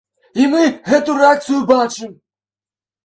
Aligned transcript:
І 0.43 0.47
мы 0.53 0.61
гэтую 0.89 1.17
рэакцыю 1.19 1.59
бачым. 1.73 2.11